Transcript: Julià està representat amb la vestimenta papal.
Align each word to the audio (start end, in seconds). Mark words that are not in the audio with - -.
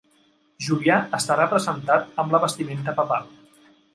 Julià 0.67 0.95
està 1.17 1.35
representat 1.41 2.19
amb 2.25 2.35
la 2.37 2.41
vestimenta 2.47 2.97
papal. 3.03 3.31